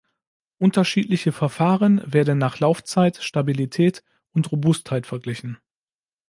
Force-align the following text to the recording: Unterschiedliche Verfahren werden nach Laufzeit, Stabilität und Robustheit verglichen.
Unterschiedliche 0.57 1.31
Verfahren 1.31 2.01
werden 2.11 2.39
nach 2.39 2.57
Laufzeit, 2.59 3.17
Stabilität 3.17 4.03
und 4.31 4.51
Robustheit 4.51 5.05
verglichen. 5.05 5.59